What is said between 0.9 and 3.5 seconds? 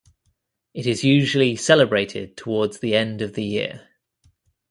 usually celebrated towards the end of the